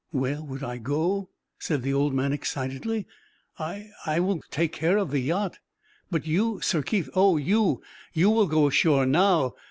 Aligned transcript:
"Where 0.09 0.41
would 0.41 0.63
I 0.63 0.77
go?" 0.79 1.29
said 1.59 1.83
the 1.83 1.93
old 1.93 2.11
man, 2.11 2.33
excitedly. 2.33 3.05
"I 3.59 3.89
I 4.03 4.19
will 4.19 4.41
take 4.49 4.73
care 4.73 4.97
of 4.97 5.11
the 5.11 5.19
yacht. 5.19 5.59
But 6.09 6.25
you, 6.25 6.59
Sir 6.61 6.81
Keith; 6.81 7.07
oh! 7.13 7.37
you 7.37 7.83
you 8.11 8.31
will 8.31 8.47
go 8.47 8.65
ashore 8.65 9.05
now. 9.05 9.53